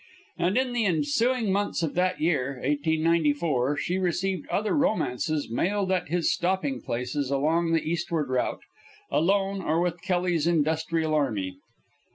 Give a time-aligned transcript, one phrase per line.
[0.39, 6.07] And in the ensuing months of that year, 1894, she received other romances mailed at
[6.07, 8.63] his stopping places along the eastward route,
[9.11, 11.53] alone or with Kelly's Industrial Army.